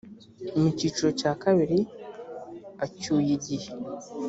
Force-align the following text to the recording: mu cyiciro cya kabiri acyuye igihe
mu 0.59 0.67
cyiciro 0.77 1.09
cya 1.19 1.31
kabiri 1.43 1.79
acyuye 2.85 3.31
igihe 3.37 3.69